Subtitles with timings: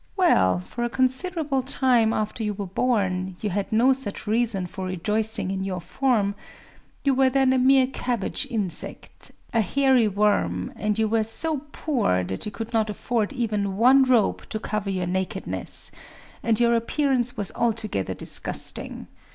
[0.15, 4.85] Well, for a considerable time after you were born, you had no such reason for
[4.87, 6.33] rejoicing in your form.
[7.03, 12.23] You were then a mere cabbage insect, a hairy worm; and you were so poor
[12.23, 15.91] that you could not afford even one robe to cover your nakedness;
[16.41, 19.05] and your appearance was altogether disgusting.